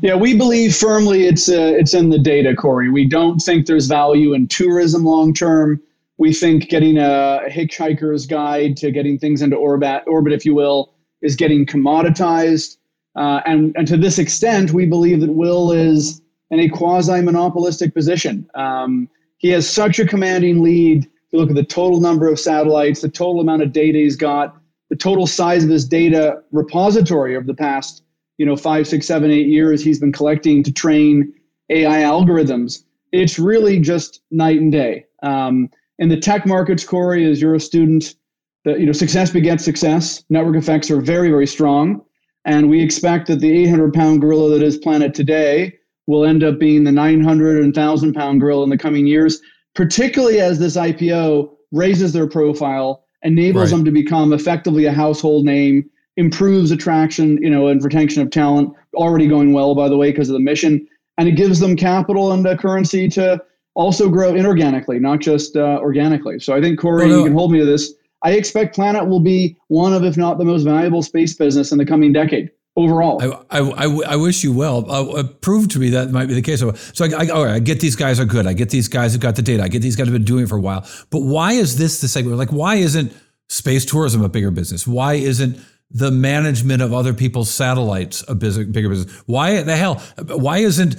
[0.00, 2.90] Yeah, we believe firmly it's uh, it's in the data, Cory.
[2.90, 5.80] We don't think there's value in tourism long term
[6.18, 10.94] we think getting a, hitchhiker's guide to getting things into orbit, orbit, if you will,
[11.22, 12.76] is getting commoditized.
[13.16, 17.94] Uh, and, and to this extent, we believe that Will is in a quasi monopolistic
[17.94, 18.48] position.
[18.54, 21.04] Um, he has such a commanding lead.
[21.04, 24.16] If you look at the total number of satellites, the total amount of data he's
[24.16, 24.56] got,
[24.90, 28.02] the total size of his data repository over the past,
[28.36, 31.32] you know, five, six, seven, eight years he's been collecting to train
[31.70, 32.84] AI algorithms.
[33.10, 35.06] It's really just night and day.
[35.22, 35.70] Um,
[36.02, 38.16] in the tech markets, Cory, as you're a student,
[38.64, 40.24] that you know success begets success.
[40.30, 42.02] Network effects are very, very strong,
[42.44, 46.58] and we expect that the 800 pound gorilla that is Planet today will end up
[46.58, 49.40] being the 900 and 1,000 pound gorilla in the coming years,
[49.76, 53.76] particularly as this IPO raises their profile, enables right.
[53.76, 58.74] them to become effectively a household name, improves attraction, you know, and retention of talent.
[58.94, 60.84] Already going well, by the way, because of the mission,
[61.16, 63.40] and it gives them capital and a currency to
[63.74, 66.38] also grow inorganically, not just uh, organically.
[66.38, 67.18] So I think Cory, no, no.
[67.18, 67.92] you can hold me to this.
[68.22, 71.78] I expect Planet will be one of, if not the most valuable space business in
[71.78, 73.44] the coming decade overall.
[73.50, 74.90] I, I, I, I wish you well.
[74.90, 76.60] Uh, uh, prove to me that might be the case.
[76.60, 78.46] So, so I, I, all right, I get these guys are good.
[78.46, 79.62] I get these guys have got the data.
[79.62, 80.86] I get these guys have been doing it for a while.
[81.10, 82.38] But why is this the segment?
[82.38, 83.12] Like, why isn't
[83.48, 84.86] space tourism a bigger business?
[84.86, 85.58] Why isn't
[85.90, 89.12] the management of other people's satellites a bigger business?
[89.26, 89.96] Why the hell?
[90.26, 90.96] Why isn't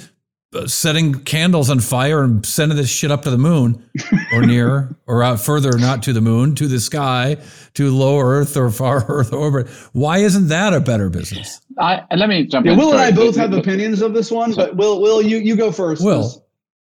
[0.68, 3.90] setting candles on fire and sending this shit up to the moon
[4.34, 7.38] or near or out further, not to the moon, to the sky,
[7.74, 9.68] to low Earth or far Earth orbit.
[9.94, 11.60] Why isn't that a better business?
[11.80, 12.78] I, let me jump yeah, in.
[12.78, 15.72] Will and I both have opinions of this one, but Will, Will, you, you go
[15.72, 16.04] first.
[16.04, 16.46] Will.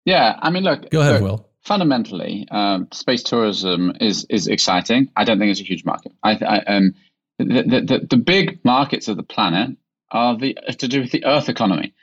[0.04, 0.88] Yeah, I mean, look.
[0.90, 1.48] Go ahead, look, Will.
[1.62, 5.10] Fundamentally, um, space tourism is is exciting.
[5.16, 6.12] I don't think it's a huge market.
[6.22, 6.94] I, I um,
[7.38, 9.76] the, the, the, the big markets of the planet
[10.10, 11.94] are the to do with the Earth economy.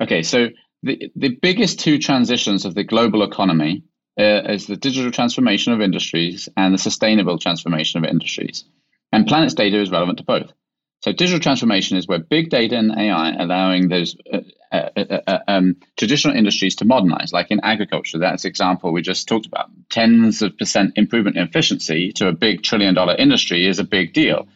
[0.00, 0.48] Okay, so
[0.82, 3.84] the, the biggest two transitions of the global economy
[4.18, 8.64] uh, is the digital transformation of industries and the sustainable transformation of industries.
[9.12, 10.52] And Planet's data is relevant to both.
[11.00, 14.40] So digital transformation is where big data and AI allowing those uh,
[14.72, 18.18] uh, uh, uh, um, traditional industries to modernize, like in agriculture.
[18.18, 19.70] That's example we just talked about.
[19.90, 24.12] Tens of percent improvement in efficiency to a big trillion dollar industry is a big
[24.12, 24.48] deal.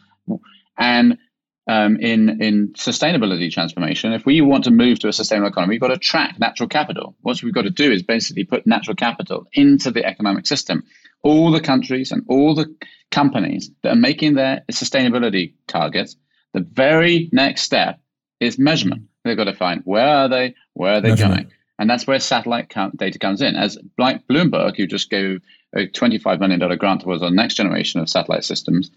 [0.77, 1.17] And
[1.67, 5.81] um, in in sustainability transformation, if we want to move to a sustainable economy, we've
[5.81, 7.15] got to track natural capital.
[7.21, 10.83] What we've got to do is basically put natural capital into the economic system.
[11.21, 12.75] All the countries and all the
[13.11, 16.17] companies that are making their sustainability targets,
[16.53, 17.99] the very next step
[18.41, 19.03] is measurement.
[19.23, 21.43] They've got to find where are they, where are they measurement.
[21.43, 23.55] going, and that's where satellite data comes in.
[23.55, 25.39] As like Bloomberg, who just gave
[25.73, 28.91] a $25 million grant towards our next generation of satellite systems,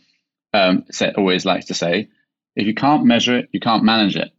[0.53, 0.85] um,
[1.17, 2.09] always likes to say,
[2.57, 4.33] if you can't measure it, you can't manage it.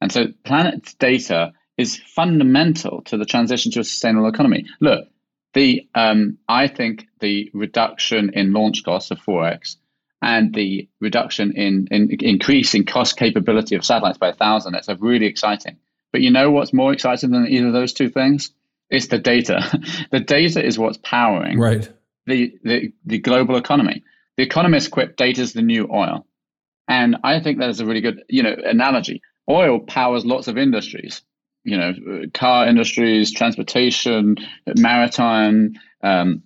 [0.00, 4.66] And so Planet's data is fundamental to the transition to a sustainable economy.
[4.80, 5.08] Look,
[5.54, 9.76] the um, I think the reduction in launch costs of 4x
[10.20, 14.88] and the reduction in, in increase in cost capability of satellites by a thousand, that's
[15.00, 15.76] really exciting.
[16.12, 18.52] But you know what's more exciting than either of those two things?
[18.88, 19.60] It's the data.
[20.10, 21.90] the data is what's powering right.
[22.26, 24.04] the, the, the global economy.
[24.36, 26.26] The economists quip data is the new oil.
[26.88, 29.22] And I think that is a really good, you know, analogy.
[29.48, 31.22] Oil powers lots of industries,
[31.64, 31.92] you know,
[32.32, 34.36] car industries, transportation,
[34.76, 36.42] maritime, um,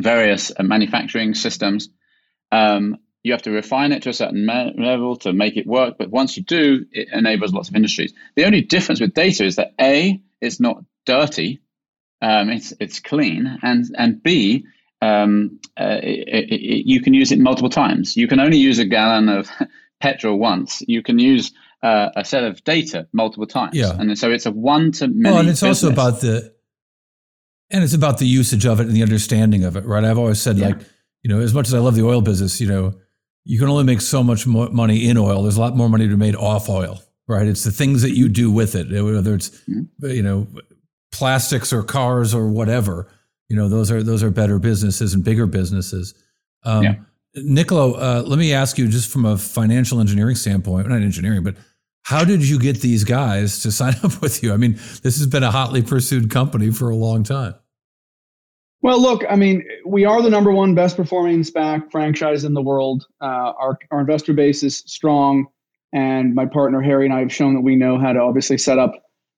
[0.00, 1.88] various uh, manufacturing systems.
[2.50, 5.96] Um, you have to refine it to a certain level to make it work.
[5.98, 8.12] But once you do, it enables lots of industries.
[8.36, 11.60] The only difference with data is that A, it's not dirty,
[12.20, 14.66] um, it's it's clean, and and B,
[15.02, 18.16] um, uh, it, it, you can use it multiple times.
[18.16, 19.48] You can only use a gallon of
[20.00, 20.82] petrol once.
[20.86, 23.76] You can use uh, a set of data multiple times.
[23.76, 23.92] Yeah.
[23.98, 25.30] And so it's a one to many.
[25.32, 25.84] Well, and it's business.
[25.84, 26.54] also about the,
[27.70, 30.04] and it's about the usage of it and the understanding of it, right?
[30.04, 30.68] I've always said, Yeah.
[30.68, 30.78] like,
[31.22, 32.94] you know, as much as I love the oil business, you know,
[33.44, 35.42] you can only make so much mo- money in oil.
[35.42, 37.46] There's a lot more money to be made off oil, right?
[37.46, 40.06] It's the things that you do with it, whether it's, Mm-hmm.
[40.06, 40.46] you know,
[41.12, 43.08] plastics or cars or whatever.
[43.48, 46.14] You know, those are those are better businesses and bigger businesses.
[46.64, 46.94] Um, Yeah.
[47.36, 51.56] Niccolo, uh, let me ask you, just from a financial engineering standpoint, not engineering, but
[52.02, 54.52] how did you get these guys to sign up with you?
[54.52, 57.54] I mean, this has been a hotly pursued company for a long time.
[58.82, 62.60] Well, look, I mean, we are the number one best performing SPAC franchise in the
[62.62, 63.06] world.
[63.20, 65.46] Uh, our, our investor base is strong,
[65.94, 68.78] and my partner Harry and I have shown that we know how to obviously set
[68.78, 68.92] up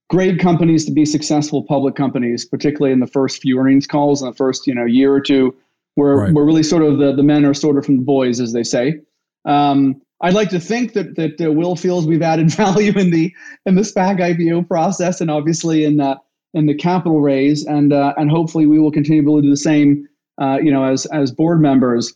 [0.08, 4.28] great companies to be successful public companies, particularly in the first few earnings calls in
[4.28, 5.54] the first you know year or two.
[5.96, 6.32] We're, Right.
[6.34, 8.62] we're really sort of the, the men are sort of from the boys, as they
[8.62, 9.00] say.
[9.46, 13.32] Um, I'd like to think that that uh, Will feels we've added value in the
[13.64, 16.16] in the SPAC IPO process, and obviously in uh,
[16.54, 20.08] in the capital raise, and uh, and hopefully we will continue to do the same.
[20.40, 22.14] Uh, you know, as as board members,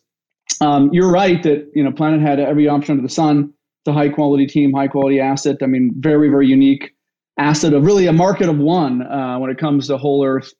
[0.61, 3.53] um, you're right that you know Planet had every option under the sun.
[3.83, 5.57] It's a high quality team, high quality asset.
[5.63, 6.95] I mean, very very unique
[7.41, 10.53] asset of really a market of one uh, when it comes to whole Earth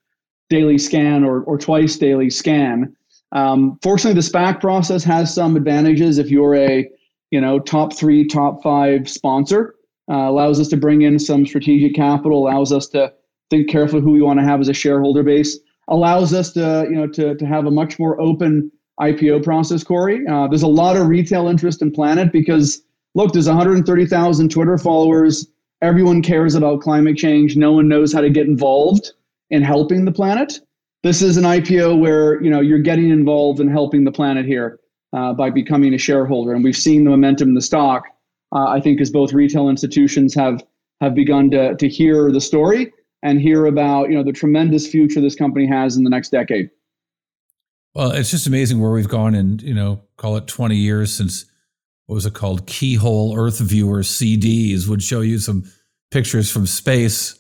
[0.49, 2.97] daily scan or or twice daily scan.
[3.33, 6.89] Um, fortunately, the SPAC process has some advantages if you're a
[7.31, 9.75] you know top three, top five sponsor.
[10.11, 12.49] Uh, allows us to bring in some strategic capital.
[12.49, 13.13] Allows us to
[13.51, 15.59] think carefully who we want to have as a shareholder base.
[15.89, 19.85] Allows us to you know to to have a much more open IPO process.
[19.85, 22.83] Cory, uh, there's a lot of retail interest in Planet because
[23.15, 25.47] look, there's 130,000 Twitter followers.
[25.83, 27.57] Everyone cares about climate change.
[27.57, 29.13] No one knows how to get involved
[29.51, 30.61] in helping the planet.
[31.03, 34.79] This is an IPO where you know you're getting involved in helping the planet here
[35.13, 38.05] uh, by becoming a shareholder, and we've seen the momentum in the stock.
[38.55, 40.63] Uh, I think as both retail institutions have
[41.01, 45.21] have begun to to hear the story and hear about you know the tremendous future
[45.21, 46.71] this company has in the next decade.
[47.95, 51.47] Well, it's just amazing where we've gone in, you know, call it 20 years since
[52.11, 52.67] what was it called?
[52.67, 55.63] Keyhole Earth Viewer CDs would show you some
[56.11, 57.39] pictures from space.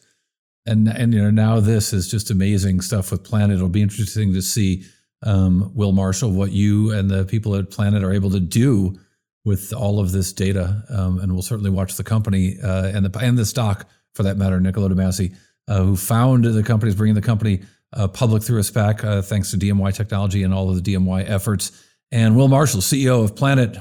[0.64, 3.56] And, and you know, now this is just amazing stuff with Planet.
[3.56, 4.84] It'll be interesting to see,
[5.24, 8.96] um, Will Marshall, what you and the people at Planet are able to do
[9.44, 10.84] with all of this data.
[10.88, 14.36] Um, and we'll certainly watch the company uh, and the and the stock, for that
[14.36, 15.34] matter, Niccolo De Masi,
[15.66, 17.62] uh, who founded the company, is bringing the company
[17.92, 21.28] uh, public through a SPAC, uh, thanks to DMY Technology and all of the DMY
[21.28, 21.72] efforts.
[22.12, 23.76] And Will Marshall, CEO of Planet,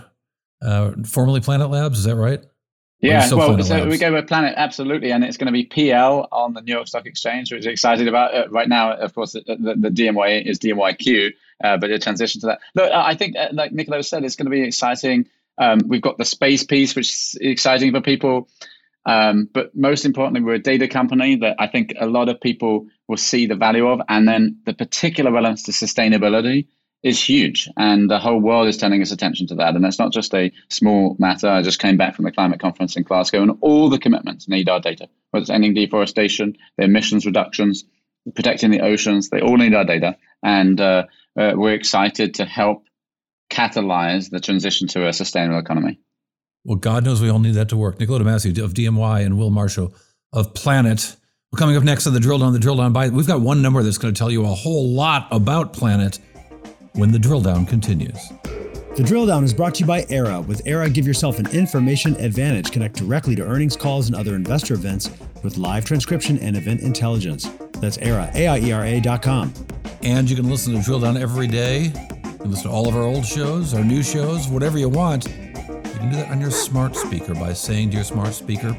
[0.61, 2.43] uh, formerly Planet Labs, is that right?
[3.01, 6.53] Yeah, well, so we go with Planet, absolutely, and it's going to be PL on
[6.53, 8.35] the New York Stock Exchange, which is excited about.
[8.35, 11.31] Uh, right now, of course, the, the, the DMY is DMYQ,
[11.63, 12.59] uh, but a transition to that.
[12.75, 15.27] Look, I think, uh, like Niccolo said, it's going to be exciting.
[15.57, 18.49] Um, we've got the space piece, which is exciting for people.
[19.05, 22.87] Um, but most importantly, we're a data company that I think a lot of people
[23.07, 24.01] will see the value of.
[24.09, 26.67] And then the particular relevance to sustainability
[27.03, 27.69] is huge.
[27.77, 29.75] And the whole world is turning its attention to that.
[29.75, 31.47] And that's not just a small matter.
[31.47, 34.69] I just came back from the climate conference in Glasgow, and all the commitments need
[34.69, 37.85] our data, whether it's ending deforestation, the emissions reductions,
[38.35, 40.17] protecting the oceans, they all need our data.
[40.43, 41.05] And uh,
[41.37, 42.85] uh, we're excited to help
[43.49, 45.99] catalyze the transition to a sustainable economy.
[46.65, 47.99] Well, God knows we all need that to work.
[47.99, 49.93] Niccolo Masi of DMY and Will Marshall
[50.33, 51.15] of Planet.
[51.51, 53.61] Well, coming up next on the Drill Down, the Drill Down by, we've got one
[53.61, 56.19] number that's going to tell you a whole lot about Planet
[56.99, 58.29] when the drill down continues.
[58.95, 60.45] The drill down is brought to you by Aiera.
[60.45, 62.71] With Aiera, give yourself an information advantage.
[62.71, 65.09] Connect directly to earnings calls and other investor events
[65.41, 67.49] with live transcription and event intelligence.
[67.79, 69.53] That's Aiera, A-I-E-R-A dot com.
[70.01, 71.83] And you can listen to Drill Down every day.
[71.83, 75.25] You can listen to all of our old shows, our new shows, whatever you want.
[75.27, 78.77] You can do that on your smart speaker by saying to your smart speaker,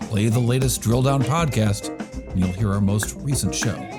[0.00, 1.88] play the latest Drill Down podcast,
[2.30, 3.95] and you'll hear our most recent show.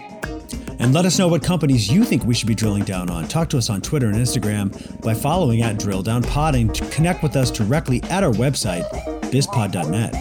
[0.79, 3.27] And let us know what companies you think we should be drilling down on.
[3.27, 7.23] Talk to us on Twitter and Instagram by following at Drill Down Pod and connect
[7.23, 8.87] with us directly at our website,
[9.31, 10.13] bizpod.net.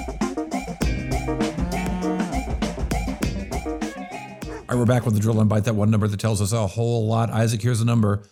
[4.69, 6.53] All right, we're back with the drill and bite that one number that tells us
[6.53, 7.31] a whole lot.
[7.31, 8.25] Isaac, here's the number.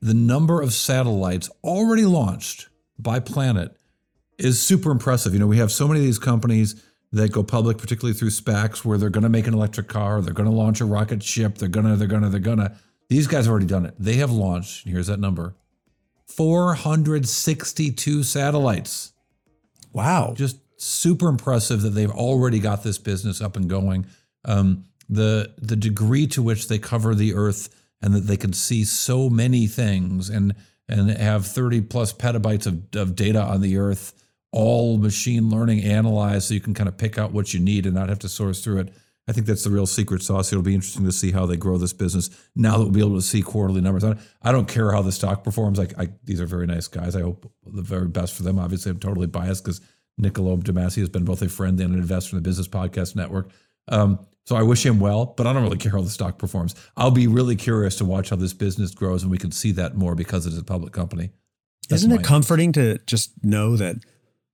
[0.00, 3.76] The number of satellites already launched by planet
[4.38, 5.34] is super impressive.
[5.34, 6.82] You know, we have so many of these companies
[7.12, 10.34] that go public, particularly through SPACs, where they're going to make an electric car, they're
[10.34, 12.72] going to launch a rocket ship, they're going to, they're going to, they're going to.
[13.08, 13.94] These guys have already done it.
[13.98, 15.54] They have launched, here's that number
[16.26, 19.12] 462 satellites.
[19.92, 20.34] Wow.
[20.36, 24.06] Just super impressive that they've already got this business up and going.
[24.44, 27.68] Um, the the degree to which they cover the earth
[28.00, 30.54] and that they can see so many things and
[30.88, 34.14] and have 30 plus petabytes of, of data on the earth
[34.52, 37.94] all machine learning analyzed so you can kind of pick out what you need and
[37.94, 38.92] not have to source through it
[39.28, 41.78] i think that's the real secret sauce it'll be interesting to see how they grow
[41.78, 44.68] this business now that we'll be able to see quarterly numbers i don't, I don't
[44.68, 47.82] care how the stock performs like I, these are very nice guys i hope the
[47.82, 49.80] very best for them obviously i'm totally biased because
[50.20, 53.16] Niccolo de Masi has been both a friend and an investor in the Business Podcast
[53.16, 53.50] Network.
[53.88, 56.74] Um, so I wish him well, but I don't really care how the stock performs.
[56.96, 59.96] I'll be really curious to watch how this business grows, and we can see that
[59.96, 61.30] more because it is a public company.
[61.88, 63.96] That's Isn't it comforting to just know that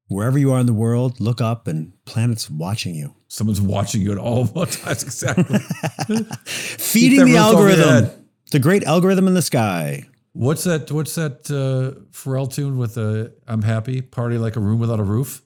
[0.08, 3.14] wherever you are in the world, look up and planet's watching you?
[3.28, 5.02] Someone's watching you at all times.
[5.02, 5.58] Exactly.
[6.44, 8.10] Feeding the algorithm,
[8.52, 10.04] the great algorithm in the sky.
[10.32, 10.90] What's that?
[10.92, 15.04] What's that uh, Pharrell tune with a "I'm happy" party like a room without a
[15.04, 15.42] roof?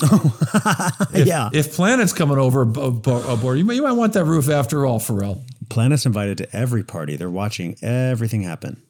[0.02, 1.50] if, yeah.
[1.52, 5.42] If Planet's coming over aboard, you might, you might want that roof after all, Pharrell.
[5.70, 7.16] Planet's invited to every party.
[7.16, 8.82] They're watching everything happen.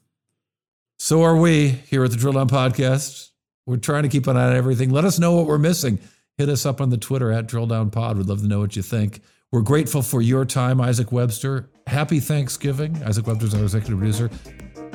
[0.99, 3.31] So are we here at the Drill Down Podcast.
[3.69, 4.89] We're trying to keep an eye on everything.
[4.89, 5.99] Let us know what we're missing.
[6.39, 8.17] Hit us up on the Twitter at Drill Down Pod.
[8.17, 9.21] We'd love to know what you think.
[9.53, 11.69] We're grateful for your time, Isaac Webster.
[11.87, 13.03] Happy Thanksgiving.
[13.05, 14.31] Isaac Webster is our executive producer.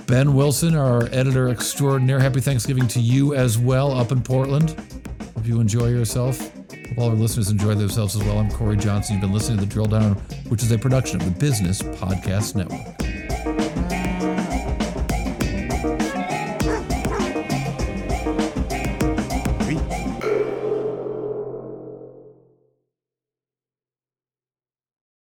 [0.07, 2.19] Ben Wilson, our editor extraordinaire.
[2.19, 4.71] Happy Thanksgiving to you as well up in Portland.
[5.35, 6.39] Hope you enjoy yourself.
[6.39, 8.39] Hope all our listeners enjoy themselves as well.
[8.39, 9.17] I'm Cory Johnson.
[9.17, 10.15] You've been listening to The Drill Down,
[10.49, 13.12] which is a production of the Business Podcast Network.